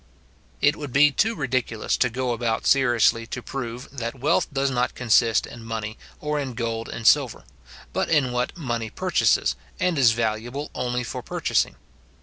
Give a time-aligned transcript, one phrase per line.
[0.61, 4.95] It would be too ridiculous to go about seriously to prove, that wealth does not
[4.95, 7.43] consist in money, or in gold and silver;
[7.93, 11.75] but in what money purchases, and is valuable only for purchasing.